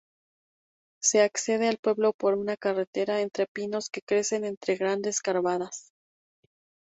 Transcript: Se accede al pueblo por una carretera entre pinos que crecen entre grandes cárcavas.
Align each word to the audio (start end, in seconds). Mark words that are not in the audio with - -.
Se 0.99 1.21
accede 1.21 1.67
al 1.67 1.77
pueblo 1.77 2.11
por 2.13 2.33
una 2.33 2.57
carretera 2.57 3.21
entre 3.21 3.45
pinos 3.45 3.91
que 3.91 4.01
crecen 4.01 4.45
entre 4.45 4.75
grandes 4.75 5.21
cárcavas. 5.21 5.91